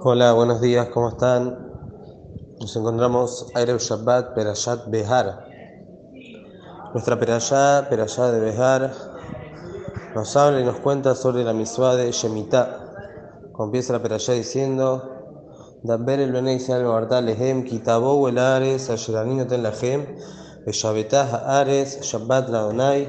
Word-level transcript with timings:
Hola, 0.00 0.32
buenos 0.32 0.60
días, 0.60 0.90
¿cómo 0.90 1.08
están? 1.08 1.58
Nos 2.60 2.76
encontramos 2.76 3.48
Aire 3.54 3.76
Shabbat 3.78 4.32
Perashat 4.32 4.88
Behar. 4.88 5.44
Nuestra 6.92 7.18
Perashá, 7.18 7.88
Perashá 7.90 8.30
de 8.30 8.38
Behar, 8.38 8.92
nos 10.14 10.36
habla 10.36 10.60
y 10.60 10.64
nos 10.64 10.78
cuenta 10.78 11.16
sobre 11.16 11.42
la 11.42 11.52
misma 11.52 11.96
de 11.96 12.12
Shemitah. 12.12 12.78
Empieza 13.58 13.92
la 13.92 14.00
Perashá 14.00 14.34
diciendo: 14.34 15.02
Daber 15.82 16.20
el 16.20 16.30
Benei 16.30 16.58
Israel 16.58 16.84
Bartal 16.84 17.26
Lehem, 17.26 17.64
Kitabou 17.64 18.28
el 18.28 18.38
Ares, 18.38 18.90
Asheranino 18.90 19.48
ten 19.48 19.64
Lahem, 19.64 20.06
Beshabetah 20.64 21.58
Ares, 21.58 22.02
Shabbat 22.02 22.50
Laonai, 22.50 23.08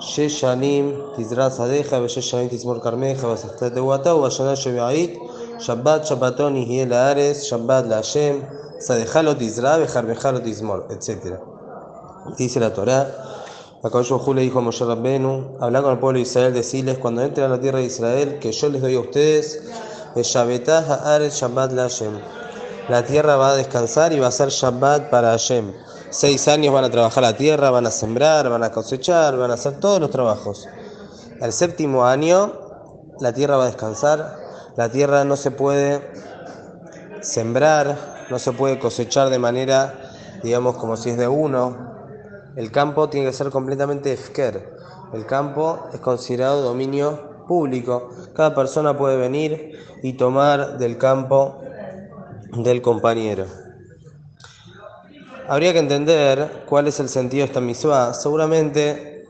Sheshanim, 0.00 1.14
Tizraz 1.16 1.58
Adeja, 1.58 2.00
Besheshanim 2.00 2.50
Tizmor 2.50 2.82
Carmeja, 2.82 3.22
Basastate 3.22 3.80
Watau, 3.80 4.20
Bashaná 4.20 4.54
Shebeait. 4.56 5.25
Shabbat, 5.58 6.04
Shabbatón, 6.04 6.56
Hiel 6.56 6.92
Ares, 6.92 7.48
Shabbat, 7.50 7.86
La 7.86 7.96
Hashem, 7.96 8.42
Sadejalot 8.78 9.40
Israel, 9.40 9.86
Ismor, 10.44 10.86
etc. 10.90 11.38
Dice 12.36 12.60
la 12.60 12.72
Torá. 12.72 13.08
Acá 13.82 13.98
Hu 13.98 14.34
le 14.34 14.42
dijo 14.42 14.58
a 14.58 14.62
Moshe 14.62 14.84
Rabbenu, 14.84 15.56
habla 15.60 15.80
con 15.80 15.92
el 15.92 15.98
pueblo 15.98 16.18
de 16.18 16.22
Israel, 16.22 16.52
decirles, 16.52 16.98
cuando 16.98 17.22
entren 17.22 17.46
a 17.46 17.50
la 17.50 17.60
tierra 17.60 17.78
de 17.78 17.84
Israel, 17.84 18.38
que 18.38 18.52
yo 18.52 18.68
les 18.68 18.82
doy 18.82 18.96
a 18.96 19.00
ustedes, 19.00 19.62
Shabbat 20.16 21.72
La 22.88 23.04
tierra 23.04 23.36
va 23.36 23.50
a 23.50 23.56
descansar 23.56 24.12
y 24.12 24.18
va 24.18 24.26
a 24.26 24.32
ser 24.32 24.48
Shabbat 24.48 25.08
para 25.08 25.30
Hashem. 25.30 25.72
Seis 26.10 26.48
años 26.48 26.74
van 26.74 26.84
a 26.84 26.90
trabajar 26.90 27.22
la 27.22 27.36
tierra, 27.36 27.70
van 27.70 27.86
a 27.86 27.90
sembrar, 27.90 28.48
van 28.48 28.64
a 28.64 28.72
cosechar, 28.72 29.36
van 29.36 29.50
a 29.50 29.54
hacer 29.54 29.78
todos 29.80 30.00
los 30.00 30.10
trabajos. 30.10 30.68
El 31.40 31.52
séptimo 31.52 32.04
año, 32.04 32.52
la 33.20 33.32
tierra 33.32 33.56
va 33.56 33.64
a 33.64 33.66
descansar 33.66 34.45
la 34.76 34.90
tierra 34.90 35.24
no 35.24 35.36
se 35.36 35.50
puede 35.50 36.02
sembrar, 37.22 38.26
no 38.30 38.38
se 38.38 38.52
puede 38.52 38.78
cosechar 38.78 39.30
de 39.30 39.38
manera, 39.38 39.94
digamos, 40.42 40.76
como 40.76 40.96
si 40.96 41.10
es 41.10 41.16
de 41.16 41.28
uno. 41.28 41.94
El 42.56 42.70
campo 42.70 43.08
tiene 43.08 43.26
que 43.26 43.32
ser 43.32 43.50
completamente 43.50 44.12
efker. 44.12 44.76
El 45.14 45.24
campo 45.24 45.88
es 45.94 46.00
considerado 46.00 46.62
dominio 46.62 47.44
público. 47.46 48.10
Cada 48.34 48.54
persona 48.54 48.98
puede 48.98 49.16
venir 49.16 49.78
y 50.02 50.14
tomar 50.14 50.78
del 50.78 50.98
campo 50.98 51.62
del 52.52 52.82
compañero. 52.82 53.46
Habría 55.48 55.72
que 55.72 55.78
entender 55.78 56.64
cuál 56.68 56.88
es 56.88 57.00
el 57.00 57.08
sentido 57.08 57.42
de 57.42 57.46
esta 57.46 57.60
misua. 57.60 58.12
Seguramente 58.12 59.26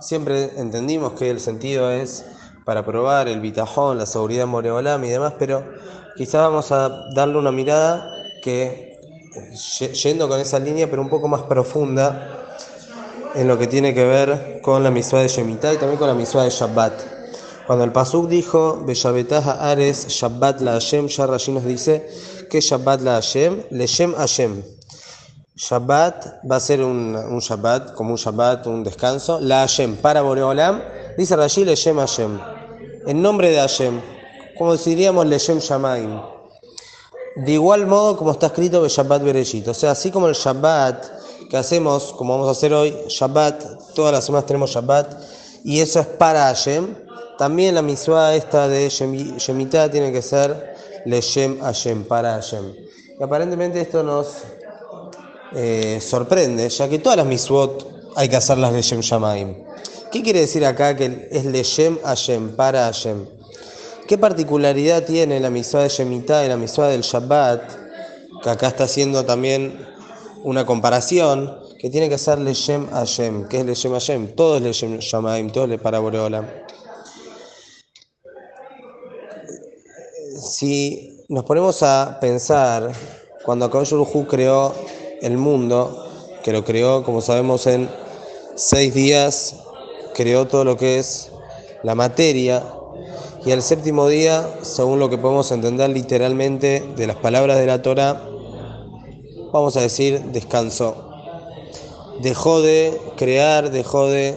siempre 0.00 0.52
entendimos 0.60 1.14
que 1.14 1.30
el 1.30 1.40
sentido 1.40 1.90
es 1.90 2.24
para 2.66 2.84
probar 2.84 3.28
el 3.28 3.40
bitajón, 3.40 3.96
la 3.96 4.06
seguridad 4.06 4.44
moreolam 4.44 5.04
y 5.04 5.08
demás, 5.08 5.34
pero 5.38 5.62
quizás 6.16 6.42
vamos 6.42 6.72
a 6.72 6.88
darle 7.14 7.38
una 7.38 7.52
mirada 7.52 8.10
que, 8.42 8.98
yendo 10.02 10.28
con 10.28 10.40
esa 10.40 10.58
línea, 10.58 10.90
pero 10.90 11.00
un 11.00 11.08
poco 11.08 11.28
más 11.28 11.42
profunda 11.42 12.44
en 13.36 13.46
lo 13.46 13.56
que 13.56 13.68
tiene 13.68 13.94
que 13.94 14.04
ver 14.04 14.60
con 14.62 14.82
la 14.82 14.90
misua 14.90 15.20
de 15.20 15.28
Shemitah 15.28 15.74
y 15.74 15.76
también 15.76 15.96
con 15.96 16.08
la 16.08 16.14
misua 16.14 16.42
de 16.42 16.50
Shabbat. 16.50 16.92
Cuando 17.68 17.84
el 17.84 17.92
Pasuk 17.92 18.26
dijo, 18.28 18.82
Beshabetaha 18.84 19.70
Ares 19.70 20.08
Shabbat 20.08 20.60
la 20.60 20.72
Hashem, 20.72 21.06
ya 21.06 21.26
nos 21.28 21.64
dice 21.64 22.08
que 22.50 22.60
Shabbat 22.60 23.00
la 23.02 23.12
Hashem, 23.12 23.62
Leshem 23.70 24.12
Hashem. 24.14 24.64
Shabbat 25.54 26.42
va 26.50 26.56
a 26.56 26.60
ser 26.60 26.82
un, 26.82 27.14
un, 27.14 27.38
Shabbat, 27.38 27.94
como 27.94 28.10
un 28.10 28.16
Shabbat, 28.16 28.66
un 28.66 28.82
descanso. 28.82 29.38
La 29.40 29.60
Hashem, 29.60 29.98
para 29.98 30.22
Boreolam, 30.22 30.82
dice 31.16 31.36
Rashi 31.36 31.64
Leshem 31.64 31.98
Hashem. 31.98 32.55
En 33.06 33.22
nombre 33.22 33.50
de 33.50 33.58
Hashem, 33.58 34.00
como 34.58 34.76
diríamos 34.76 35.26
Leshem 35.26 35.60
Shamaim. 35.60 36.20
De 37.36 37.52
igual 37.52 37.86
modo 37.86 38.16
como 38.16 38.32
está 38.32 38.46
escrito 38.46 38.82
de 38.82 38.88
Shabbat 38.88 39.22
Bereshit. 39.22 39.68
O 39.68 39.74
sea, 39.74 39.92
así 39.92 40.10
como 40.10 40.26
el 40.26 40.34
Shabbat 40.34 41.04
que 41.48 41.56
hacemos, 41.56 42.12
como 42.14 42.32
vamos 42.32 42.48
a 42.48 42.50
hacer 42.50 42.74
hoy, 42.74 42.96
Shabbat, 43.06 43.94
todas 43.94 44.12
las 44.12 44.24
semanas 44.24 44.46
tenemos 44.46 44.70
Shabbat, 44.70 45.22
y 45.62 45.78
eso 45.78 46.00
es 46.00 46.06
para 46.06 46.46
Hashem. 46.46 46.96
También 47.38 47.76
la 47.76 47.82
misua 47.82 48.34
esta 48.34 48.66
de 48.66 48.88
Shemitah 48.88 49.88
tiene 49.88 50.10
que 50.10 50.22
ser 50.22 50.74
Leshem 51.04 51.60
Hashem, 51.60 52.04
para 52.04 52.32
Hashem. 52.32 52.74
Y 53.20 53.22
aparentemente 53.22 53.80
esto 53.80 54.02
nos 54.02 54.38
eh, 55.54 56.00
sorprende, 56.00 56.68
ya 56.68 56.88
que 56.88 56.98
todas 56.98 57.18
las 57.18 57.26
miswot 57.26 57.86
hay 58.16 58.28
que 58.28 58.36
hacerlas 58.36 58.72
Leshem 58.72 59.00
Shamaim. 59.00 59.66
¿Qué 60.12 60.22
quiere 60.22 60.40
decir 60.40 60.64
acá 60.64 60.96
que 60.96 61.28
es 61.30 61.44
Leshem 61.44 61.98
Hashem, 62.02 62.54
para 62.56 62.84
Hashem? 62.84 63.26
¿Qué 64.06 64.16
particularidad 64.16 65.04
tiene 65.04 65.40
la 65.40 65.50
misua 65.50 65.82
de 65.82 65.88
Shemitah 65.88 66.44
y 66.44 66.48
la 66.48 66.56
misua 66.56 66.88
del 66.88 67.02
Shabbat? 67.02 67.62
Que 68.42 68.50
acá 68.50 68.68
está 68.68 68.84
haciendo 68.84 69.24
también 69.24 69.84
una 70.44 70.64
comparación 70.64 71.58
que 71.78 71.90
tiene 71.90 72.08
que 72.08 72.18
ser 72.18 72.38
Leshem 72.38 72.88
Hashem. 72.90 73.48
¿Qué 73.48 73.60
es 73.60 73.66
Leshem 73.66 73.92
Hashem? 73.92 74.36
Todo 74.36 74.56
es 74.56 74.62
Leshem 74.62 74.98
Shamaim, 74.98 75.50
todo 75.50 75.72
es 75.72 75.80
para 75.80 75.98
Boreola. 75.98 76.64
Si 80.40 81.24
nos 81.28 81.44
ponemos 81.44 81.82
a 81.82 82.18
pensar, 82.20 82.92
cuando 83.44 83.64
Akadosh 83.64 83.92
Hu 83.92 84.26
creó 84.28 84.72
el 85.20 85.36
mundo, 85.36 86.08
que 86.44 86.52
lo 86.52 86.64
creó, 86.64 87.02
como 87.02 87.20
sabemos, 87.20 87.66
en 87.66 87.90
seis 88.54 88.94
días, 88.94 89.56
creó 90.16 90.46
todo 90.46 90.64
lo 90.64 90.78
que 90.78 90.98
es 90.98 91.30
la 91.82 91.94
materia, 91.94 92.64
y 93.44 93.50
el 93.50 93.60
séptimo 93.60 94.08
día, 94.08 94.48
según 94.62 94.98
lo 94.98 95.10
que 95.10 95.18
podemos 95.18 95.52
entender 95.52 95.90
literalmente 95.90 96.82
de 96.96 97.06
las 97.06 97.16
palabras 97.16 97.58
de 97.58 97.66
la 97.66 97.82
Torah, 97.82 98.20
vamos 99.52 99.76
a 99.76 99.82
decir, 99.82 100.20
descansó. 100.32 101.10
Dejó 102.22 102.62
de 102.62 102.98
crear, 103.16 103.70
dejó 103.70 104.06
de... 104.06 104.34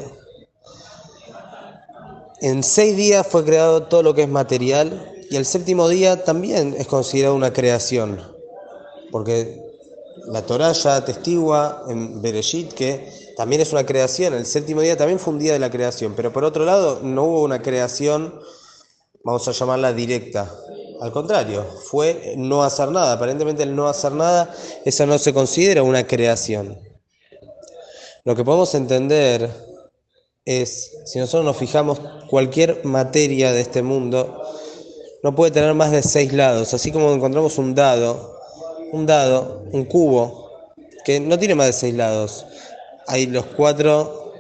En 2.42 2.62
seis 2.62 2.98
días 2.98 3.26
fue 3.26 3.46
creado 3.46 3.84
todo 3.84 4.04
lo 4.04 4.14
que 4.14 4.24
es 4.24 4.30
material 4.30 5.14
y 5.32 5.38
el 5.38 5.46
séptimo 5.46 5.88
día 5.88 6.26
también 6.26 6.76
es 6.78 6.88
considerado 6.88 7.36
una 7.36 7.54
creación, 7.54 8.22
porque 9.12 9.62
la 10.28 10.42
Torah 10.42 10.74
ya 10.74 10.98
atestigua 10.98 11.84
en 11.88 12.22
Bereshit 12.22 12.74
que 12.74 13.29
también 13.40 13.62
es 13.62 13.72
una 13.72 13.86
creación, 13.86 14.34
el 14.34 14.46
séptimo 14.46 14.82
día 14.82 14.98
también 14.98 15.18
fue 15.18 15.32
un 15.32 15.40
día 15.40 15.54
de 15.54 15.60
la 15.60 15.72
creación, 15.72 16.12
pero 16.14 16.34
por 16.34 16.44
otro 16.44 16.66
lado 16.66 17.00
no 17.02 17.24
hubo 17.24 17.44
una 17.44 17.62
creación, 17.62 18.38
vamos 19.24 19.48
a 19.48 19.54
llamarla 19.54 19.94
directa, 19.94 20.54
al 21.00 21.14
contrario, 21.14 21.66
fue 21.86 22.34
no 22.36 22.64
hacer 22.64 22.90
nada. 22.92 23.14
Aparentemente 23.14 23.64
el 23.64 23.74
no 23.74 23.88
hacer 23.88 24.12
nada, 24.12 24.54
esa 24.84 25.06
no 25.06 25.18
se 25.18 25.34
considera 25.34 25.84
una 25.84 26.06
creación. 26.06 26.78
Lo 28.26 28.36
que 28.36 28.44
podemos 28.44 28.76
entender 28.76 29.50
es, 30.44 30.98
si 31.06 31.18
nosotros 31.20 31.46
nos 31.46 31.56
fijamos, 31.56 32.02
cualquier 32.30 32.84
materia 32.84 33.54
de 33.54 33.62
este 33.62 33.82
mundo 33.82 34.44
no 35.24 35.34
puede 35.34 35.52
tener 35.52 35.74
más 35.76 35.92
de 35.92 36.04
seis 36.04 36.34
lados. 36.34 36.74
Así 36.74 36.92
como 36.92 37.14
encontramos 37.14 37.58
un 37.58 37.74
dado, 37.74 38.38
un 38.92 39.06
dado, 39.06 39.64
un 39.72 39.86
cubo, 39.86 40.50
que 41.06 41.22
no 41.22 41.40
tiene 41.40 41.56
más 41.56 41.68
de 41.68 41.74
seis 41.74 41.96
lados. 41.96 42.46
Hay 43.10 43.26
los 43.26 43.46
cuatro 43.46 44.34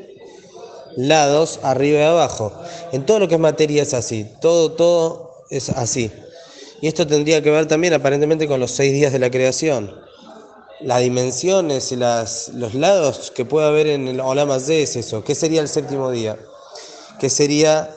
lados 0.96 1.59
arriba 1.63 2.00
y 2.00 2.03
abajo. 2.03 2.53
En 2.91 3.03
todo 3.03 3.19
lo 3.19 3.28
que 3.28 3.34
es 3.34 3.41
materia 3.41 3.81
es 3.81 3.96
así. 3.96 4.28
Todo, 4.41 4.74
todo 4.74 5.44
es 5.50 5.69
así. 5.69 6.12
Y 6.79 6.88
esto 6.88 7.08
tendría 7.08 7.41
que 7.41 7.50
ver 7.50 7.68
también 7.68 7.94
aparentemente 7.96 8.47
con 8.47 8.59
los 8.59 8.69
seis 8.69 8.94
días 8.94 9.12
de 9.12 9.18
la 9.18 9.31
creación. 9.31 9.91
Las 10.81 11.02
dimensiones 11.02 11.91
y 11.91 11.96
las, 11.96 12.50
los 12.50 12.75
lados 12.75 13.31
que 13.31 13.44
puede 13.44 13.68
haber 13.68 13.88
en 13.88 14.08
el 14.08 14.19
Olam 14.19 14.52
es 14.52 14.69
eso. 14.69 15.24
¿Qué 15.24 15.34
sería 15.34 15.62
el 15.62 15.68
séptimo 15.68 16.12
día? 16.12 16.38
¿Qué 17.19 17.31
sería 17.31 17.94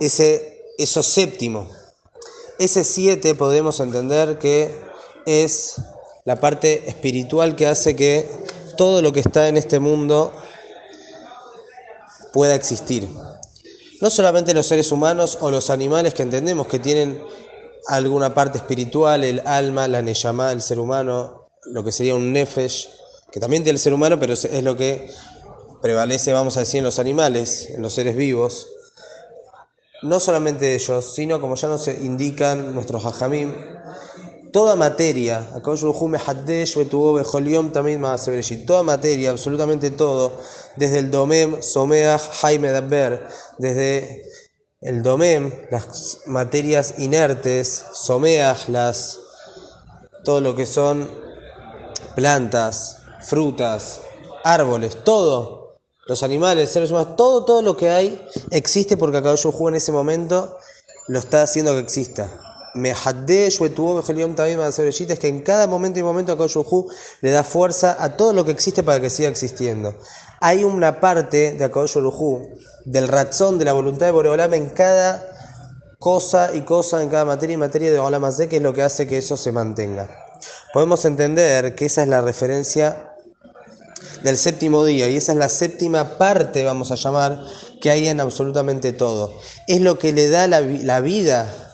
ese, 0.00 0.64
eso 0.76 1.04
séptimo? 1.04 1.70
Ese 2.58 2.82
siete 2.82 3.36
podemos 3.36 3.78
entender 3.78 4.38
que 4.38 4.74
es 5.24 5.76
la 6.24 6.40
parte 6.40 6.88
espiritual 6.88 7.56
que 7.56 7.66
hace 7.66 7.96
que 7.96 8.28
todo 8.82 9.00
lo 9.00 9.12
que 9.12 9.20
está 9.20 9.46
en 9.46 9.56
este 9.56 9.78
mundo 9.78 10.32
pueda 12.32 12.56
existir. 12.56 13.08
No 14.00 14.10
solamente 14.10 14.52
los 14.54 14.66
seres 14.66 14.90
humanos 14.90 15.38
o 15.40 15.52
los 15.52 15.70
animales 15.70 16.14
que 16.14 16.24
entendemos 16.24 16.66
que 16.66 16.80
tienen 16.80 17.22
alguna 17.86 18.34
parte 18.34 18.58
espiritual, 18.58 19.22
el 19.22 19.40
alma, 19.46 19.86
la 19.86 20.02
neyamá, 20.02 20.50
el 20.50 20.60
ser 20.60 20.80
humano, 20.80 21.46
lo 21.66 21.84
que 21.84 21.92
sería 21.92 22.16
un 22.16 22.32
nefesh, 22.32 22.88
que 23.30 23.38
también 23.38 23.62
tiene 23.62 23.76
el 23.76 23.80
ser 23.80 23.94
humano, 23.94 24.18
pero 24.18 24.32
es 24.32 24.64
lo 24.64 24.76
que 24.76 25.12
prevalece, 25.80 26.32
vamos 26.32 26.56
a 26.56 26.60
decir, 26.60 26.78
en 26.78 26.84
los 26.84 26.98
animales, 26.98 27.70
en 27.70 27.82
los 27.82 27.92
seres 27.92 28.16
vivos. 28.16 28.66
No 30.02 30.18
solamente 30.18 30.74
ellos, 30.74 31.14
sino 31.14 31.40
como 31.40 31.54
ya 31.54 31.68
nos 31.68 31.86
indican 31.86 32.74
nuestros 32.74 33.04
hajamim, 33.06 33.54
toda 34.52 34.76
materia, 34.76 35.48
toda 38.66 38.82
materia, 38.82 39.30
absolutamente 39.30 39.90
todo, 39.90 40.32
desde 40.76 40.98
el 40.98 41.10
domem, 41.10 41.62
someach, 41.62 42.20
jaime 42.40 42.70
daber, 42.70 43.28
desde 43.58 44.22
el 44.82 45.02
domem, 45.02 45.50
las 45.70 46.18
materias 46.26 46.94
inertes, 46.98 47.84
someas, 47.94 48.68
las, 48.68 49.18
todo 50.24 50.40
lo 50.40 50.54
que 50.54 50.66
son 50.66 51.10
plantas, 52.14 52.98
frutas, 53.20 54.00
árboles, 54.44 55.02
todo, 55.04 55.78
los 56.06 56.22
animales, 56.22 56.70
seres 56.70 56.90
humanos, 56.90 57.16
todo, 57.16 57.44
todo 57.44 57.62
lo 57.62 57.76
que 57.76 57.88
hay 57.88 58.26
existe 58.50 58.96
porque 58.96 59.18
Akadosh 59.18 59.46
Hu 59.46 59.68
en 59.68 59.76
ese 59.76 59.92
momento 59.92 60.58
lo 61.08 61.18
está 61.18 61.42
haciendo 61.42 61.72
que 61.72 61.80
exista. 61.80 62.28
Me 62.74 62.92
es 62.92 63.58
que 65.18 65.28
en 65.28 65.42
cada 65.42 65.66
momento 65.66 65.98
y 65.98 66.02
momento 66.02 66.32
Akadosh 66.32 66.56
le 67.20 67.30
da 67.30 67.44
fuerza 67.44 67.96
a 67.98 68.16
todo 68.16 68.32
lo 68.32 68.44
que 68.44 68.52
existe 68.52 68.82
para 68.82 69.00
que 69.00 69.10
siga 69.10 69.28
existiendo. 69.28 69.94
Hay 70.40 70.64
una 70.64 71.00
parte 71.00 71.52
de 71.52 71.64
Akadosh 71.64 71.98
del 72.84 73.08
razón, 73.08 73.58
de 73.58 73.64
la 73.64 73.72
voluntad 73.74 74.06
de 74.06 74.12
Boreolam 74.12 74.54
en 74.54 74.70
cada 74.70 75.28
cosa 75.98 76.50
y 76.52 76.62
cosa, 76.62 77.00
en 77.02 77.10
cada 77.10 77.24
materia 77.24 77.54
y 77.54 77.56
materia 77.56 77.92
de 77.92 77.98
Olam 77.98 78.24
que 78.48 78.56
es 78.56 78.62
lo 78.62 78.74
que 78.74 78.82
hace 78.82 79.06
que 79.06 79.18
eso 79.18 79.36
se 79.36 79.52
mantenga. 79.52 80.10
Podemos 80.72 81.04
entender 81.04 81.76
que 81.76 81.86
esa 81.86 82.02
es 82.02 82.08
la 82.08 82.20
referencia 82.20 83.14
del 84.24 84.36
séptimo 84.36 84.84
día 84.84 85.08
y 85.08 85.16
esa 85.16 85.32
es 85.32 85.38
la 85.38 85.48
séptima 85.48 86.18
parte, 86.18 86.64
vamos 86.64 86.90
a 86.90 86.96
llamar, 86.96 87.44
que 87.80 87.90
hay 87.90 88.08
en 88.08 88.20
absolutamente 88.20 88.92
todo. 88.92 89.34
Es 89.68 89.80
lo 89.80 89.98
que 89.98 90.12
le 90.12 90.28
da 90.28 90.48
la 90.48 91.00
vida 91.00 91.71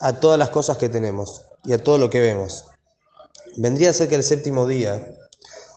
a 0.00 0.14
todas 0.14 0.38
las 0.38 0.50
cosas 0.50 0.76
que 0.76 0.88
tenemos 0.88 1.44
y 1.64 1.72
a 1.72 1.82
todo 1.82 1.98
lo 1.98 2.10
que 2.10 2.20
vemos. 2.20 2.64
Vendría 3.56 3.90
a 3.90 3.92
ser 3.92 4.08
que 4.08 4.14
el 4.14 4.22
séptimo 4.22 4.66
día 4.66 5.06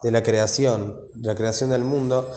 de 0.03 0.11
la 0.11 0.23
creación, 0.23 0.99
de 1.13 1.27
la 1.27 1.35
creación 1.35 1.69
del 1.71 1.83
mundo, 1.83 2.29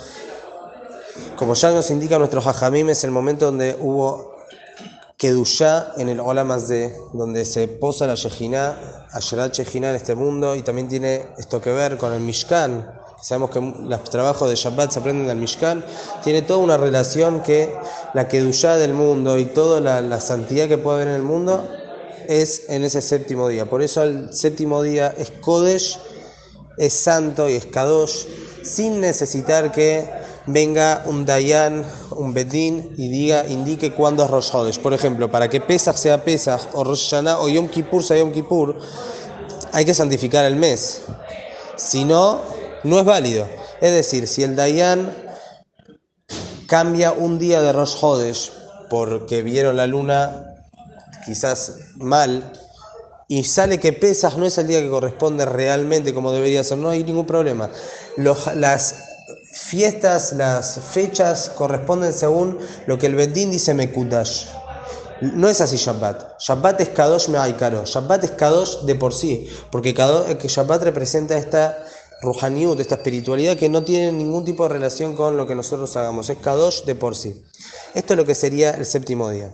como 1.37 1.55
ya 1.55 1.71
nos 1.71 1.91
indica 1.91 2.19
nuestro 2.19 2.41
Jajamim, 2.41 2.91
es 2.91 3.05
el 3.05 3.11
momento 3.11 3.47
donde 3.47 3.77
hubo 3.81 4.35
Kedushá 5.17 5.93
en 5.97 6.09
el 6.09 6.21
Olam 6.21 6.49
de 6.67 6.97
donde 7.13 7.45
se 7.45 7.69
posa 7.69 8.07
la 8.07 8.15
Shejina, 8.15 9.07
Asherat 9.13 9.55
Shejina 9.55 9.91
en 9.91 9.97
este 9.97 10.15
mundo, 10.15 10.57
y 10.57 10.63
también 10.63 10.89
tiene 10.89 11.29
esto 11.39 11.61
que 11.61 11.71
ver 11.71 11.97
con 11.97 12.13
el 12.13 12.21
Mishkan, 12.21 13.01
Sabemos 13.25 13.49
que 13.49 13.75
los 13.89 14.05
trabajos 14.05 14.51
de 14.51 14.55
Shabbat 14.55 14.91
se 14.91 14.99
aprenden 14.99 15.27
del 15.27 15.39
Mishkan. 15.39 15.83
Tiene 16.23 16.43
toda 16.43 16.59
una 16.59 16.77
relación 16.77 17.41
que 17.41 17.75
la 18.13 18.29
Kedushá 18.29 18.77
del 18.77 18.93
mundo 18.93 19.39
y 19.39 19.47
toda 19.47 19.81
la, 19.81 20.21
santidad 20.21 20.69
que 20.69 20.77
puede 20.77 20.97
haber 20.97 21.09
en 21.09 21.15
el 21.15 21.23
mundo 21.23 21.67
es 22.29 22.65
en 22.69 22.85
ese 22.85 23.01
séptimo 23.01 23.49
día. 23.49 23.65
Por 23.65 23.81
eso 23.81 24.03
el 24.03 24.31
séptimo 24.31 24.83
día 24.83 25.15
es 25.17 25.31
Kodesh, 25.41 25.99
es 26.77 26.93
santo 26.93 27.49
y 27.49 27.55
es 27.55 27.65
Kadosh, 27.65 28.27
sin 28.63 29.01
necesitar 29.01 29.73
que 29.73 30.07
venga 30.45 31.03
un 31.07 31.25
Dayan, 31.25 31.83
un 32.11 32.35
Bedín 32.35 32.93
y 32.99 33.09
diga, 33.09 33.47
indique 33.49 33.95
cuándo 33.95 34.23
es 34.27 34.31
Rosh 34.31 34.79
Por 34.81 34.93
ejemplo, 34.93 35.31
para 35.31 35.49
que 35.49 35.63
Pesach 35.63 35.97
sea 35.97 36.23
Pesach 36.23 36.61
o 36.75 36.85
Rosh 36.85 37.09
Hashanah 37.09 37.41
o 37.41 37.49
Yom 37.49 37.69
Kippur 37.69 38.05
sea 38.05 38.19
Yom 38.19 38.33
Kippur, 38.33 38.77
hay 39.73 39.87
que 39.87 39.95
santificar 39.95 40.45
el 40.45 40.57
mes. 40.57 41.01
Si 41.77 42.05
no, 42.05 42.43
no 42.85 42.99
es 42.99 43.05
válido. 43.05 43.49
Es 43.81 43.93
decir, 43.93 44.29
si 44.29 44.43
el 44.43 44.55
Dayan 44.55 45.13
cambia 46.67 47.13
un 47.13 47.39
día 47.39 47.61
de 47.61 47.73
Rosh 47.73 47.97
Hodesh 48.01 48.53
porque 48.89 49.43
vieron 49.43 49.77
la 49.77 49.87
luna 49.87 50.55
quizás 51.25 51.79
mal 51.97 52.53
y 53.29 53.45
sale 53.45 53.81
que 53.81 53.93
pesas 53.93 54.37
no 54.37 54.45
es 54.45 54.59
el 54.59 54.67
día 54.67 54.81
que 54.81 54.91
corresponde 54.91 55.47
realmente 55.47 56.13
como 56.13 56.33
debería 56.33 56.63
ser, 56.63 56.79
no 56.79 56.91
hay 56.91 57.03
ningún 57.03 57.27
problema. 57.27 57.71
las 58.17 58.95
fiestas, 59.53 60.33
las 60.33 60.79
fechas 60.93 61.51
corresponden 61.55 62.13
según 62.13 62.59
lo 62.87 62.99
que 62.99 63.07
el 63.07 63.15
Bedín 63.15 63.51
dice 63.51 63.73
Mekudash. 63.73 64.47
No 65.21 65.49
es 65.49 65.61
así 65.61 65.77
Shabbat. 65.77 66.41
Shabbat 66.41 66.81
es 66.81 66.89
Kadosh 66.91 67.29
Me'aikaro. 67.29 67.85
Shabbat 67.85 68.25
es 68.25 68.31
Kadosh 68.33 68.81
de 68.81 68.95
por 68.97 69.15
sí, 69.15 69.49
porque 69.71 69.93
Shabbat 69.93 70.83
representa 70.83 71.37
esta 71.39 71.85
de 72.25 72.83
esta 72.83 72.95
espiritualidad 72.95 73.57
que 73.57 73.69
no 73.69 73.85
tiene 73.85 74.11
ningún 74.11 74.45
tipo 74.45 74.63
de 74.63 74.71
relación 74.71 75.15
con 75.15 75.37
lo 75.37 75.47
que 75.47 75.55
nosotros 75.55 75.95
hagamos, 75.97 76.31
es 76.31 76.39
Kadosh 76.39 76.85
de 76.85 76.95
por 76.95 77.15
sí. 77.15 77.43
Esto 77.95 78.15
es 78.15 78.17
lo 78.17 78.25
que 78.25 78.35
sería 78.35 78.71
el 78.71 78.87
séptimo 78.87 79.29
día. 79.31 79.53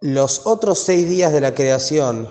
Los 0.00 0.46
otros 0.46 0.78
seis 0.78 1.08
días 1.08 1.32
de 1.32 1.40
la 1.40 1.54
creación 1.54 2.28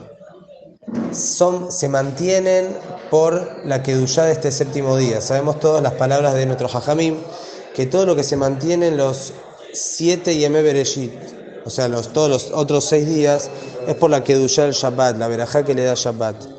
son, 1.11 1.71
se 1.71 1.87
mantienen 1.87 2.75
por 3.11 3.65
la 3.65 3.83
Kedushá 3.83 4.25
de 4.25 4.33
este 4.33 4.51
séptimo 4.51 4.97
día. 4.97 5.21
Sabemos 5.21 5.59
todas 5.59 5.83
las 5.83 5.93
palabras 5.93 6.33
de 6.33 6.45
nuestro 6.45 6.67
Jajamim, 6.67 7.17
que 7.75 7.85
todo 7.85 8.05
lo 8.05 8.15
que 8.15 8.23
se 8.23 8.37
mantiene 8.37 8.87
en 8.87 8.97
los 8.97 9.33
siete 9.73 10.35
Yeme 10.35 10.63
Bereshit, 10.63 11.13
o 11.63 11.69
sea, 11.69 11.87
los, 11.87 12.11
todos 12.11 12.29
los 12.29 12.51
otros 12.51 12.85
seis 12.85 13.07
días, 13.07 13.49
es 13.85 13.95
por 13.95 14.09
la 14.09 14.23
Kedushá 14.23 14.63
del 14.63 14.73
Shabbat, 14.73 15.17
la 15.17 15.27
verajá 15.27 15.63
que 15.63 15.75
le 15.75 15.83
da 15.83 15.93
Shabbat 15.93 16.56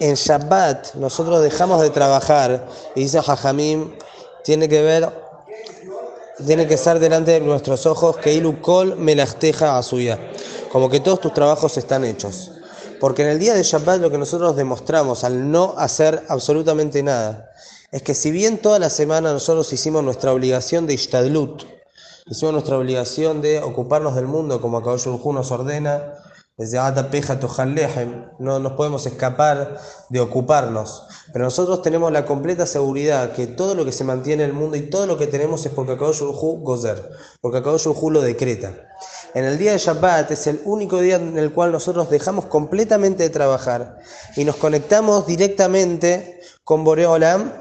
en 0.00 0.14
Shabbat 0.14 0.94
nosotros 0.94 1.42
dejamos 1.42 1.82
de 1.82 1.90
trabajar, 1.90 2.66
y 2.94 3.00
dice 3.00 3.20
Jajamim, 3.22 3.92
tiene 4.44 4.68
que 4.68 4.82
ver, 4.82 5.10
tiene 6.46 6.66
que 6.66 6.74
estar 6.74 6.98
delante 6.98 7.32
de 7.32 7.40
nuestros 7.40 7.86
ojos 7.86 8.16
que 8.18 8.34
Ilu 8.34 8.60
Kol 8.60 8.96
a 9.60 9.82
suya, 9.82 10.18
como 10.70 10.88
que 10.88 11.00
todos 11.00 11.20
tus 11.20 11.32
trabajos 11.32 11.76
están 11.76 12.04
hechos. 12.04 12.52
Porque 13.00 13.22
en 13.22 13.28
el 13.28 13.38
día 13.38 13.54
de 13.54 13.62
Shabbat 13.62 14.00
lo 14.00 14.10
que 14.10 14.18
nosotros 14.18 14.56
demostramos 14.56 15.24
al 15.24 15.50
no 15.50 15.74
hacer 15.76 16.24
absolutamente 16.28 17.02
nada, 17.02 17.50
es 17.92 18.02
que 18.02 18.14
si 18.14 18.30
bien 18.30 18.58
toda 18.58 18.78
la 18.78 18.90
semana 18.90 19.32
nosotros 19.32 19.72
hicimos 19.72 20.02
nuestra 20.02 20.32
obligación 20.32 20.86
de 20.86 20.94
Ishtadlut, 20.94 21.64
hicimos 22.26 22.52
nuestra 22.52 22.78
obligación 22.78 23.40
de 23.40 23.62
ocuparnos 23.62 24.14
del 24.14 24.26
mundo 24.26 24.60
como 24.60 24.78
Akadosh 24.78 25.06
nos 25.06 25.50
ordena, 25.50 26.14
no 28.38 28.58
nos 28.58 28.72
podemos 28.72 29.04
escapar 29.04 29.78
de 30.08 30.20
ocuparnos. 30.20 31.02
Pero 31.30 31.44
nosotros 31.44 31.82
tenemos 31.82 32.10
la 32.10 32.24
completa 32.24 32.64
seguridad 32.64 33.32
que 33.32 33.46
todo 33.46 33.74
lo 33.74 33.84
que 33.84 33.92
se 33.92 34.04
mantiene 34.04 34.44
en 34.44 34.50
el 34.50 34.56
mundo 34.56 34.78
y 34.78 34.88
todo 34.88 35.06
lo 35.06 35.18
que 35.18 35.26
tenemos 35.26 35.66
es 35.66 35.72
porque 35.72 35.92
Akadosh 35.92 36.22
gozer, 36.22 37.10
porque 37.42 37.60
lo 38.10 38.22
decreta. 38.22 38.72
En 39.34 39.44
el 39.44 39.58
día 39.58 39.72
de 39.72 39.78
Shabbat 39.78 40.30
es 40.30 40.46
el 40.46 40.62
único 40.64 41.00
día 41.00 41.16
en 41.16 41.36
el 41.36 41.52
cual 41.52 41.72
nosotros 41.72 42.08
dejamos 42.08 42.46
completamente 42.46 43.24
de 43.24 43.28
trabajar 43.28 43.98
y 44.34 44.44
nos 44.46 44.56
conectamos 44.56 45.26
directamente 45.26 46.40
con 46.64 46.84
Boreolam 46.84 47.52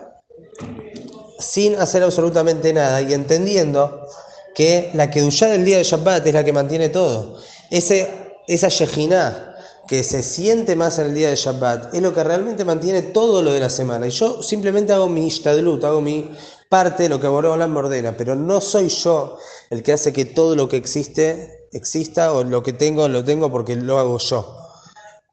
sin 1.38 1.76
hacer 1.76 2.02
absolutamente 2.02 2.72
nada 2.72 3.02
y 3.02 3.14
entendiendo 3.14 4.08
que 4.54 4.90
la 4.94 5.10
Kedushá 5.10 5.48
del 5.48 5.66
día 5.66 5.80
de 5.80 5.84
Shabbat 5.84 6.26
es 6.26 6.34
la 6.34 6.46
que 6.46 6.54
mantiene 6.54 6.88
todo. 6.88 7.36
Ese 7.70 8.25
esa 8.48 8.70
Shejina 8.70 9.56
que 9.88 10.04
se 10.04 10.24
siente 10.24 10.76
más 10.76 10.98
en 11.00 11.08
el 11.08 11.14
día 11.14 11.30
de 11.30 11.36
Shabbat 11.36 11.94
es 11.94 12.02
lo 12.02 12.14
que 12.14 12.24
realmente 12.24 12.66
mantiene 12.66 13.02
todo 13.02 13.44
lo 13.44 13.54
de 13.54 13.60
la 13.60 13.70
semana. 13.70 14.08
Y 14.08 14.12
yo 14.12 14.42
simplemente 14.42 14.94
hago 14.94 15.08
mi 15.08 15.28
Ishtadlut, 15.28 15.84
hago 15.84 16.02
mi 16.02 16.32
parte 16.70 17.04
de 17.04 17.10
lo 17.10 17.20
que 17.20 17.28
Boreolam 17.28 17.72
me 17.72 17.80
ordena, 17.80 18.16
pero 18.18 18.36
no 18.36 18.60
soy 18.62 18.90
yo 18.90 19.38
el 19.70 19.84
que 19.84 19.94
hace 19.94 20.12
que 20.12 20.26
todo 20.26 20.56
lo 20.56 20.68
que 20.68 20.78
existe 20.78 21.68
exista 21.72 22.34
o 22.34 22.44
lo 22.44 22.64
que 22.64 22.74
tengo 22.74 23.08
lo 23.08 23.24
tengo 23.24 23.52
porque 23.52 23.76
lo 23.76 24.00
hago 24.00 24.18
yo. 24.18 24.58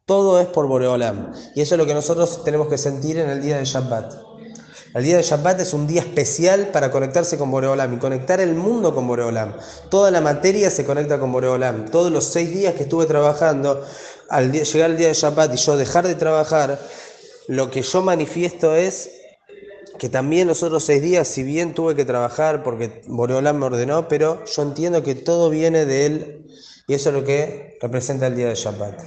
Todo 0.05 0.41
es 0.41 0.49
por 0.49 0.67
Boreolam. 0.67 1.33
Y 1.55 1.61
eso 1.63 1.75
es 1.75 1.79
lo 1.79 1.87
que 1.87 1.95
nosotros 1.95 2.43
tenemos 2.45 2.69
que 2.69 2.77
sentir 2.77 3.19
en 3.19 3.31
el 3.31 3.41
día 3.41 3.59
de 3.59 3.65
Shabbat. 3.65 4.32
El 4.95 5.05
día 5.05 5.17
de 5.17 5.23
Shabbat 5.23 5.59
es 5.61 5.73
un 5.73 5.87
día 5.87 6.03
especial 6.03 6.69
para 6.69 6.91
conectarse 6.91 7.39
con 7.39 7.51
Boreolam 7.51 7.95
y 7.95 7.97
conectar 7.97 8.43
el 8.43 8.55
mundo 8.55 8.95
con 8.95 9.07
Boreolam. 9.07 9.55
Toda 9.89 10.11
la 10.11 10.21
materia 10.21 10.71
se 10.71 10.85
conecta 10.85 11.19
con 11.19 11.33
Boreolam. 11.33 11.87
Todos 11.87 12.13
los 12.13 12.27
seis 12.27 12.51
días 12.51 12.75
que 12.75 12.83
estuve 12.83 13.07
trabajando, 13.07 13.87
al 14.29 14.53
llegar 14.53 14.91
el 14.91 14.99
día 14.99 15.09
de 15.09 15.15
Shabbat 15.15 15.55
y 15.55 15.57
yo 15.57 15.79
dejar 15.79 16.07
de 16.07 16.15
trabajar, 16.15 16.79
lo 17.49 17.71
que 17.71 17.81
yo 17.81 18.03
manifiesto 18.03 18.77
es 18.77 19.11
que 19.99 20.11
también 20.11 20.47
los 20.47 20.63
otros 20.63 20.85
seis 20.85 21.01
días, 21.01 21.27
si 21.27 21.43
bien 21.43 21.73
tuve 21.73 21.95
que 21.95 22.05
trabajar 22.05 22.63
porque 22.63 23.03
Boreolam 23.07 23.57
me 23.57 23.67
ordenó, 23.67 24.09
pero 24.09 24.45
yo 24.45 24.63
entiendo 24.63 25.03
que 25.03 25.15
todo 25.15 25.49
viene 25.49 25.87
de 25.87 26.07
él 26.07 26.47
y 26.87 26.93
eso 26.93 27.09
es 27.09 27.15
lo 27.15 27.25
que 27.25 27.79
representa 27.81 28.27
el 28.27 28.37
día 28.37 28.49
de 28.49 28.57
Shabbat. 28.57 29.01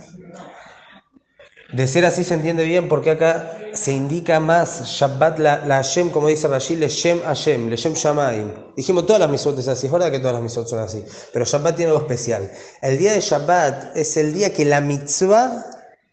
De 1.73 1.87
ser 1.87 2.05
así 2.05 2.23
se 2.23 2.35
entiende 2.35 2.63
bien 2.63 2.87
porque 2.87 3.11
acá 3.11 3.57
se 3.73 3.91
indica 3.91 4.39
más 4.39 4.83
Shabbat 4.85 5.39
la, 5.39 5.65
la 5.65 5.77
Hashem, 5.77 6.11
como 6.11 6.27
dice 6.27 6.47
Rashid, 6.47 6.77
le 6.77 6.89
Shem 6.89 7.21
Hashem, 7.21 7.69
le 7.69 7.75
Shem 7.75 7.93
Shamaim. 7.93 8.51
Dijimos 8.75 9.05
todas 9.05 9.19
las 9.19 9.29
misot 9.29 9.57
es 9.57 9.67
así, 9.67 9.87
es 9.87 9.91
verdad 9.91 10.11
que 10.11 10.19
todas 10.19 10.33
las 10.33 10.43
misot 10.43 10.67
son 10.67 10.79
así, 10.79 11.03
pero 11.33 11.43
Shabbat 11.43 11.75
tiene 11.75 11.91
algo 11.91 12.03
especial. 12.03 12.51
El 12.81 12.97
día 12.97 13.13
de 13.13 13.19
Shabbat 13.19 13.97
es 13.97 14.15
el 14.15 14.33
día 14.33 14.53
que 14.53 14.63
la 14.63 14.79
mitzvah 14.79 15.65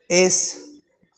es 0.09 0.59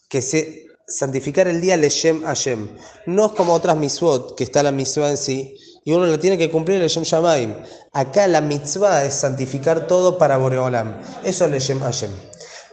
que 0.08 0.20
se 0.20 0.66
santificar 0.86 1.48
el 1.48 1.60
día 1.60 1.76
le 1.76 1.88
Shem 1.88 2.24
Hashem. 2.24 2.68
No 3.06 3.26
es 3.26 3.32
como 3.32 3.54
otras 3.54 3.76
mitzvot, 3.76 4.36
que 4.36 4.44
está 4.44 4.62
la 4.62 4.72
mitzvah 4.72 5.10
en 5.10 5.16
sí, 5.16 5.56
y 5.84 5.92
uno 5.92 6.06
lo 6.06 6.18
tiene 6.18 6.36
que 6.36 6.50
cumplir 6.50 6.82
el 6.82 6.88
Shem 6.88 7.04
Shamaim. 7.04 7.54
Acá 7.92 8.26
la 8.26 8.40
mitzvah 8.40 9.04
es 9.04 9.14
santificar 9.14 9.86
todo 9.86 10.18
para 10.18 10.36
Boreolam. 10.38 11.00
Eso 11.22 11.44
es 11.44 11.50
le 11.50 11.60
Shem 11.60 11.80
Hashem. 11.80 12.10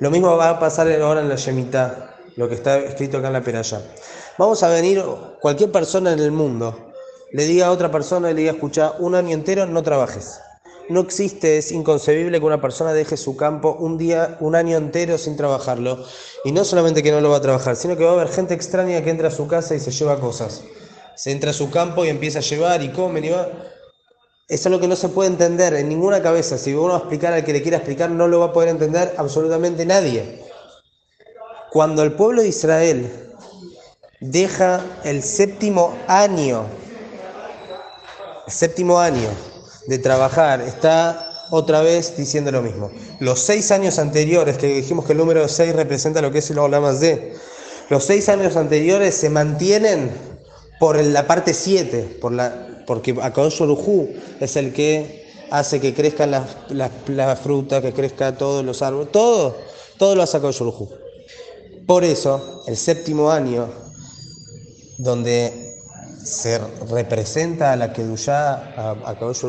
Lo 0.01 0.09
mismo 0.09 0.35
va 0.35 0.49
a 0.49 0.59
pasar 0.59 0.91
ahora 0.99 1.21
en 1.21 1.29
la 1.29 1.35
Shemitah, 1.35 2.15
lo 2.35 2.49
que 2.49 2.55
está 2.55 2.79
escrito 2.79 3.19
acá 3.19 3.27
en 3.27 3.33
la 3.33 3.43
Peraya. 3.43 3.83
Vamos 4.35 4.63
a 4.63 4.69
venir, 4.69 4.99
cualquier 5.39 5.71
persona 5.71 6.11
en 6.11 6.17
el 6.17 6.31
mundo, 6.31 6.91
le 7.31 7.45
diga 7.45 7.67
a 7.67 7.71
otra 7.71 7.91
persona, 7.91 8.29
le 8.29 8.33
diga, 8.33 8.53
escucha, 8.53 8.93
un 8.97 9.13
año 9.13 9.35
entero 9.35 9.67
no 9.67 9.83
trabajes. 9.83 10.39
No 10.89 11.01
existe, 11.01 11.59
es 11.59 11.71
inconcebible 11.71 12.39
que 12.39 12.45
una 12.47 12.59
persona 12.59 12.93
deje 12.93 13.15
su 13.15 13.37
campo 13.37 13.77
un 13.79 13.99
día, 13.99 14.37
un 14.39 14.55
año 14.55 14.75
entero 14.75 15.19
sin 15.19 15.37
trabajarlo. 15.37 16.03
Y 16.45 16.51
no 16.51 16.65
solamente 16.65 17.03
que 17.03 17.11
no 17.11 17.21
lo 17.21 17.29
va 17.29 17.37
a 17.37 17.41
trabajar, 17.41 17.75
sino 17.75 17.95
que 17.95 18.03
va 18.03 18.09
a 18.09 18.13
haber 18.15 18.29
gente 18.29 18.55
extraña 18.55 19.03
que 19.03 19.11
entra 19.11 19.27
a 19.27 19.31
su 19.31 19.45
casa 19.45 19.75
y 19.75 19.79
se 19.79 19.91
lleva 19.91 20.19
cosas. 20.19 20.63
Se 21.15 21.31
entra 21.31 21.51
a 21.51 21.53
su 21.53 21.69
campo 21.69 22.05
y 22.05 22.09
empieza 22.09 22.39
a 22.39 22.41
llevar 22.41 22.81
y 22.81 22.89
comen 22.89 23.25
y 23.25 23.29
va. 23.29 23.49
Es 24.51 24.65
algo 24.65 24.81
que 24.81 24.87
no 24.89 24.97
se 24.97 25.07
puede 25.07 25.29
entender 25.29 25.73
en 25.75 25.87
ninguna 25.87 26.21
cabeza. 26.21 26.57
Si 26.57 26.73
uno 26.73 26.89
va 26.89 26.95
a 26.95 26.97
explicar 26.97 27.31
al 27.31 27.45
que 27.45 27.53
le 27.53 27.61
quiera 27.61 27.77
explicar, 27.77 28.09
no 28.09 28.27
lo 28.27 28.41
va 28.41 28.47
a 28.47 28.51
poder 28.51 28.67
entender 28.67 29.15
absolutamente 29.15 29.85
nadie. 29.85 30.43
Cuando 31.71 32.03
el 32.03 32.11
pueblo 32.11 32.41
de 32.41 32.49
Israel 32.49 33.09
deja 34.19 34.83
el 35.05 35.23
séptimo 35.23 35.95
año, 36.05 36.65
el 38.45 38.51
séptimo 38.51 38.99
año 38.99 39.29
de 39.87 39.99
trabajar, 39.99 40.59
está 40.59 41.47
otra 41.49 41.81
vez 41.81 42.17
diciendo 42.17 42.51
lo 42.51 42.61
mismo. 42.61 42.91
Los 43.21 43.39
seis 43.39 43.71
años 43.71 43.99
anteriores, 43.99 44.57
que 44.57 44.67
dijimos 44.67 45.05
que 45.05 45.13
el 45.13 45.19
número 45.19 45.47
6 45.47 45.73
representa 45.77 46.21
lo 46.21 46.29
que 46.29 46.39
es 46.39 46.49
el 46.49 46.57
más 46.57 46.99
de, 46.99 47.37
los 47.89 48.03
seis 48.03 48.27
años 48.27 48.57
anteriores 48.57 49.15
se 49.15 49.29
mantienen 49.29 50.11
por 50.77 51.01
la 51.01 51.25
parte 51.25 51.53
7, 51.53 52.17
por 52.19 52.33
la, 52.33 52.70
porque 52.91 53.15
Akadosh 53.21 53.61
es 54.41 54.57
el 54.57 54.73
que 54.73 55.25
hace 55.49 55.79
que 55.79 55.93
crezcan 55.93 56.29
las, 56.31 57.39
frutas, 57.39 57.81
que 57.81 57.93
crezca 57.93 58.35
todos 58.37 58.65
los 58.65 58.81
árboles, 58.81 59.13
todo, 59.13 59.55
todo 59.97 60.13
lo 60.13 60.23
hace 60.23 60.35
Akadosh 60.35 60.61
Por 61.87 62.03
eso, 62.03 62.63
el 62.67 62.75
séptimo 62.75 63.31
año, 63.31 63.69
donde 64.97 65.77
se 66.21 66.59
representa 66.89 67.71
a 67.71 67.77
la 67.77 67.93
Kedushá, 67.93 68.55
a, 68.75 68.91
a 69.05 69.17
Kadosh 69.17 69.45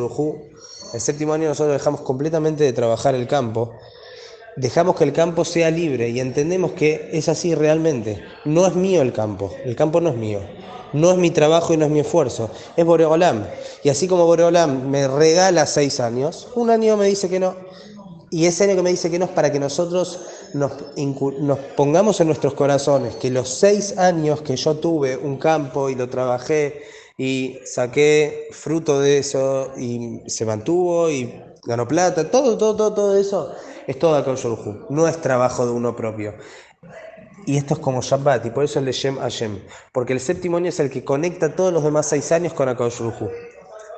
el 0.93 1.01
séptimo 1.01 1.33
año 1.33 1.49
nosotros 1.49 1.73
dejamos 1.73 1.99
completamente 1.99 2.63
de 2.63 2.71
trabajar 2.71 3.13
el 3.13 3.27
campo, 3.27 3.73
dejamos 4.55 4.95
que 4.95 5.03
el 5.03 5.11
campo 5.11 5.43
sea 5.43 5.69
libre 5.69 6.07
y 6.07 6.21
entendemos 6.21 6.71
que 6.71 7.09
es 7.11 7.27
así 7.27 7.55
realmente. 7.55 8.23
No 8.45 8.65
es 8.65 8.75
mío 8.75 9.01
el 9.01 9.11
campo, 9.11 9.53
el 9.65 9.75
campo 9.75 9.99
no 9.99 10.11
es 10.11 10.15
mío, 10.15 10.39
no 10.93 11.11
es 11.11 11.17
mi 11.17 11.31
trabajo 11.31 11.73
y 11.73 11.77
no 11.77 11.85
es 11.85 11.91
mi 11.91 11.99
esfuerzo, 11.99 12.49
es 12.77 12.85
Boreolam. 12.85 13.45
Y 13.83 13.89
así 13.89 14.07
como 14.07 14.25
Boreolam 14.25 14.89
me 14.89 15.07
regala 15.07 15.65
seis 15.65 15.99
años, 15.99 16.47
un 16.55 16.69
año 16.69 16.95
me 16.97 17.07
dice 17.07 17.29
que 17.29 17.39
no, 17.39 17.55
y 18.33 18.47
ese 18.47 18.63
año 18.63 18.75
que 18.75 18.81
me 18.81 18.89
dice 18.89 19.11
que 19.11 19.19
no 19.19 19.25
es 19.25 19.31
para 19.31 19.51
que 19.51 19.59
nosotros 19.59 20.19
nos, 20.53 20.71
pongamos 21.75 22.19
en 22.19 22.27
nuestros 22.27 22.55
corazones 22.55 23.15
que 23.17 23.29
los 23.29 23.47
seis 23.47 23.97
años 23.97 24.41
que 24.41 24.55
yo 24.55 24.75
tuve 24.75 25.17
un 25.17 25.37
campo 25.37 25.89
y 25.89 25.95
lo 25.95 26.09
trabajé 26.09 26.83
y 27.15 27.59
saqué 27.65 28.47
fruto 28.51 28.99
de 28.99 29.19
eso 29.19 29.71
y 29.77 30.21
se 30.25 30.45
mantuvo 30.45 31.11
y 31.11 31.31
ganó 31.63 31.87
plata, 31.87 32.31
todo, 32.31 32.57
todo, 32.57 32.75
todo, 32.75 32.93
todo 32.93 33.17
eso 33.17 33.53
es 33.85 33.99
todo 33.99 34.15
Akon 34.15 34.37
no 34.89 35.07
es 35.07 35.21
trabajo 35.21 35.65
de 35.65 35.71
uno 35.71 35.95
propio. 35.95 36.33
Y 37.45 37.57
esto 37.57 37.73
es 37.73 37.79
como 37.79 38.01
Shabbat, 38.01 38.45
y 38.45 38.49
por 38.51 38.63
eso 38.63 38.79
es 38.79 38.85
Leshem 38.85 39.17
Hashem, 39.17 39.59
porque 39.91 40.13
el 40.13 40.19
séptimo 40.19 40.57
año 40.57 40.69
es 40.69 40.79
el 40.79 40.89
que 40.89 41.03
conecta 41.03 41.55
todos 41.55 41.73
los 41.73 41.83
demás 41.83 42.07
seis 42.07 42.31
años 42.31 42.53
con 42.53 42.69
Akon 42.69 42.89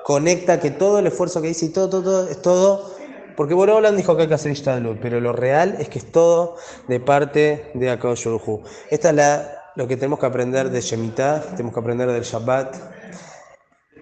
Conecta 0.03 0.59
que 0.59 0.71
todo 0.71 0.99
el 0.99 1.07
esfuerzo 1.07 1.41
que 1.41 1.49
hice 1.49 1.65
y 1.65 1.69
todo, 1.69 1.89
todo, 1.89 2.03
todo, 2.03 2.29
es 2.29 2.41
todo 2.41 2.95
porque 3.35 3.53
Borobolan 3.53 3.97
dijo 3.97 4.15
que 4.15 4.23
hay 4.23 4.27
que 4.27 4.33
hacer 4.33 4.51
Ishtadlut, 4.51 4.99
pero 5.01 5.19
lo 5.19 5.33
real 5.33 5.75
es 5.79 5.89
que 5.89 5.99
es 5.99 6.11
todo 6.11 6.55
de 6.87 6.99
parte 6.99 7.71
de 7.73 7.89
Akadosh 7.89 8.27
Esta 8.89 9.09
es 9.09 9.15
la, 9.15 9.71
lo 9.75 9.87
que 9.87 9.97
tenemos 9.97 10.19
que 10.19 10.25
aprender 10.25 10.69
de 10.69 10.81
Shemitah, 10.81 11.41
tenemos 11.51 11.73
que 11.73 11.79
aprender 11.79 12.09
del 12.11 12.23
Shabbat. 12.23 12.75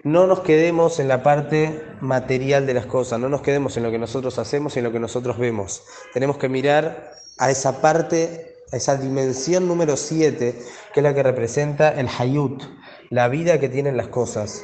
No 0.04 0.26
nos 0.26 0.40
quedemos 0.40 1.00
en 1.00 1.08
la 1.08 1.22
parte 1.22 1.82
material 2.00 2.66
de 2.66 2.74
las 2.74 2.86
cosas, 2.86 3.18
no 3.18 3.28
nos 3.28 3.40
quedemos 3.40 3.76
en 3.76 3.82
lo 3.82 3.90
que 3.90 3.98
nosotros 3.98 4.38
hacemos 4.38 4.76
y 4.76 4.80
en 4.80 4.84
lo 4.84 4.92
que 4.92 5.00
nosotros 5.00 5.38
vemos. 5.38 5.82
Tenemos 6.12 6.36
que 6.36 6.48
mirar 6.48 7.12
a 7.38 7.50
esa 7.50 7.80
parte, 7.80 8.53
esa 8.76 8.96
dimensión 8.96 9.68
número 9.68 9.96
7, 9.96 10.58
que 10.92 11.00
es 11.00 11.02
la 11.02 11.14
que 11.14 11.22
representa 11.22 11.90
el 11.90 12.08
Hayut, 12.18 12.62
la 13.10 13.28
vida 13.28 13.58
que 13.60 13.68
tienen 13.68 13.96
las 13.96 14.08
cosas 14.08 14.62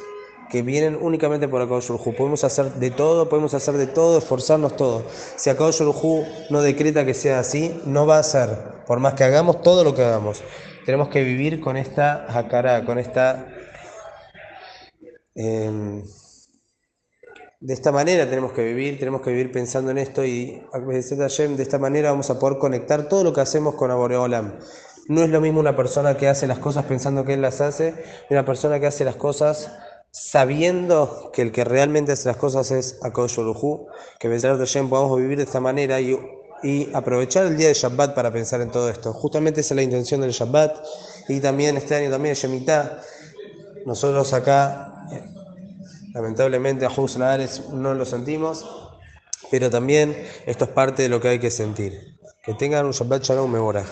que 0.51 0.61
vienen 0.63 0.97
únicamente 0.99 1.47
por 1.47 1.61
Akadosh 1.61 1.87
Podemos 2.17 2.43
hacer 2.43 2.73
de 2.73 2.91
todo, 2.91 3.29
podemos 3.29 3.53
hacer 3.53 3.75
de 3.75 3.87
todo, 3.87 4.17
esforzarnos 4.17 4.75
todo. 4.75 5.05
Si 5.37 5.49
Akadosh 5.49 5.81
no 6.49 6.61
decreta 6.61 7.05
que 7.05 7.13
sea 7.13 7.39
así, 7.39 7.81
no 7.85 8.05
va 8.05 8.19
a 8.19 8.23
ser, 8.23 8.49
por 8.85 8.99
más 8.99 9.13
que 9.13 9.23
hagamos 9.23 9.61
todo 9.61 9.85
lo 9.85 9.95
que 9.95 10.03
hagamos. 10.03 10.43
Tenemos 10.85 11.07
que 11.07 11.23
vivir 11.23 11.61
con 11.61 11.77
esta 11.77 12.27
jacará, 12.29 12.83
con 12.83 12.99
esta... 12.99 13.47
Em, 15.35 16.03
de 17.61 17.75
esta 17.75 17.91
manera 17.91 18.27
tenemos 18.27 18.53
que 18.53 18.63
vivir, 18.63 18.97
tenemos 18.97 19.21
que 19.21 19.29
vivir 19.29 19.51
pensando 19.51 19.91
en 19.91 19.99
esto 19.99 20.25
y 20.25 20.63
de 20.73 21.63
esta 21.63 21.77
manera 21.77 22.09
vamos 22.09 22.31
a 22.31 22.39
poder 22.39 22.57
conectar 22.57 23.07
todo 23.07 23.23
lo 23.23 23.33
que 23.33 23.41
hacemos 23.41 23.75
con 23.75 23.91
Aboreolam. 23.91 24.57
No 25.07 25.21
es 25.21 25.29
lo 25.29 25.41
mismo 25.41 25.59
una 25.59 25.75
persona 25.75 26.17
que 26.17 26.27
hace 26.27 26.47
las 26.47 26.57
cosas 26.57 26.85
pensando 26.85 27.23
que 27.23 27.33
él 27.33 27.41
las 27.41 27.61
hace 27.61 27.93
una 28.31 28.45
persona 28.45 28.79
que 28.79 28.87
hace 28.87 29.05
las 29.05 29.15
cosas 29.15 29.71
sabiendo 30.09 31.29
que 31.33 31.43
el 31.43 31.51
que 31.51 31.63
realmente 31.63 32.13
hace 32.13 32.27
las 32.27 32.37
cosas 32.37 32.71
es 32.71 32.97
Akadosh 33.03 33.37
que 34.19 34.27
de 34.27 34.39
Hashem 34.39 34.89
podamos 34.89 35.19
vivir 35.19 35.37
de 35.37 35.43
esta 35.43 35.59
manera 35.59 36.01
y, 36.01 36.19
y, 36.63 36.89
aprovechar 36.93 37.45
el 37.45 37.57
día 37.57 37.67
de 37.67 37.75
Shabbat 37.75 38.15
para 38.15 38.33
pensar 38.33 38.61
en 38.61 38.71
todo 38.71 38.89
esto. 38.89 39.13
Justamente 39.13 39.61
esa 39.61 39.73
es 39.73 39.75
la 39.75 39.83
intención 39.83 40.21
del 40.21 40.31
Shabbat 40.31 40.83
y 41.29 41.39
también 41.39 41.77
este 41.77 41.95
año 41.95 42.09
también 42.09 42.33
Shemitah. 42.33 43.01
Nosotros 43.85 44.33
acá, 44.33 44.90
lamentablemente, 46.13 46.85
a 46.85 46.89
Jus 46.89 47.17
no 47.17 47.93
lo 47.93 48.05
sentimos, 48.05 48.65
pero 49.49 49.69
también 49.69 50.15
esto 50.45 50.65
es 50.65 50.71
parte 50.71 51.03
de 51.03 51.09
lo 51.09 51.19
que 51.19 51.29
hay 51.29 51.39
que 51.39 51.51
sentir. 51.51 52.19
Que 52.43 52.53
tengan 52.53 52.85
un 52.85 52.91
Shabbat 52.91 53.23
Shalom 53.23 53.51
Mevorah. 53.51 53.85